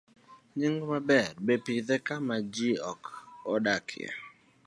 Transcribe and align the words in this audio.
B. 0.03 0.03
Nying 0.59 0.79
maber. 0.89 1.29
Ber 1.45 1.59
pidhe 1.65 1.95
kama 2.07 2.35
ji 2.53 2.69
ok 2.91 3.01
odakie 3.53 4.09